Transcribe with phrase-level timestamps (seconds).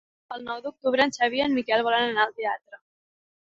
[0.35, 2.81] El nou d'octubre en Xavi i en Miquel volen anar al teatre.